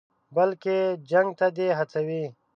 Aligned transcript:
بلکې 0.35 0.75
جنګ 1.11 1.29
ته 1.39 1.47
دې 1.57 1.67
هڅوي. 1.79 2.23